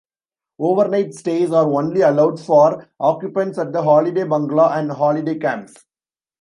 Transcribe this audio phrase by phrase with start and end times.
[0.57, 5.75] Overnight stays are only allowed for occupants at the Holiday Bungalow and Holiday Camps.